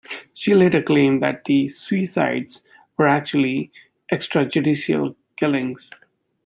[0.33, 2.63] She later claimed that the "suicides"
[2.97, 3.71] were actually
[4.11, 5.91] extrajudicial killings.